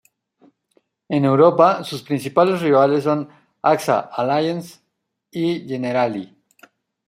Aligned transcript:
En 1.09 1.25
Europa, 1.27 1.83
sus 1.83 2.01
principales 2.01 2.59
rivales 2.61 3.03
son 3.03 3.29
Axa, 3.61 3.99
Allianz 4.11 4.81
y 5.29 5.59
Generali. 5.67 6.35